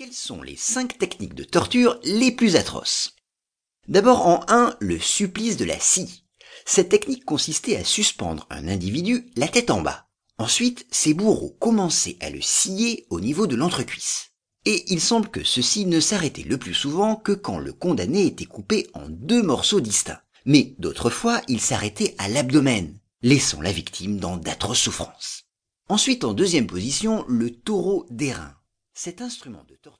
[0.00, 3.16] Quelles sont les 5 techniques de torture les plus atroces?
[3.86, 6.24] D'abord en 1, le supplice de la scie.
[6.64, 10.08] Cette technique consistait à suspendre un individu la tête en bas.
[10.38, 14.30] Ensuite, ses bourreaux commençaient à le scier au niveau de l'entrecuisse.
[14.64, 18.46] Et il semble que ceci ne s'arrêtait le plus souvent que quand le condamné était
[18.46, 20.22] coupé en deux morceaux distincts.
[20.46, 25.42] Mais d'autres fois, il s'arrêtait à l'abdomen, laissant la victime dans d'atroces souffrances.
[25.90, 28.56] Ensuite, en deuxième position, le taureau d'airain.
[29.02, 29.98] Cet instrument de torture